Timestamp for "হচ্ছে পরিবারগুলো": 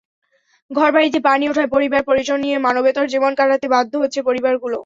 3.97-4.79